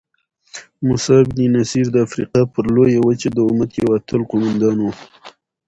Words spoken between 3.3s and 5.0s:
د امت یو اتل قوماندان وو.